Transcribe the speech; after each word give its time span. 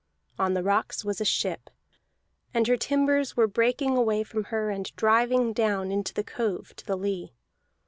On 0.39 0.55
the 0.55 0.63
rocks 0.63 1.05
was 1.05 1.21
a 1.21 1.25
ship, 1.25 1.69
and 2.55 2.65
her 2.65 2.75
timbers 2.75 3.37
were 3.37 3.45
breaking 3.45 3.95
away 3.95 4.23
from 4.23 4.45
her 4.45 4.71
and 4.71 4.91
driving 4.95 5.53
down 5.53 5.91
into 5.91 6.11
the 6.15 6.23
cove 6.23 6.75
to 6.77 6.85
the 6.87 6.97
lee. 6.97 7.35